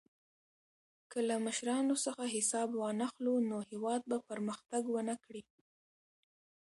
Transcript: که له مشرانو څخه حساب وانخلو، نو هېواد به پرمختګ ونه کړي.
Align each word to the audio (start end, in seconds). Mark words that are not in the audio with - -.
که 1.11 1.19
له 1.27 1.35
مشرانو 1.45 1.95
څخه 2.05 2.23
حساب 2.35 2.69
وانخلو، 2.79 3.35
نو 3.49 3.57
هېواد 3.69 4.01
به 4.09 4.17
پرمختګ 4.29 4.83
ونه 4.89 5.15
کړي. 5.25 5.43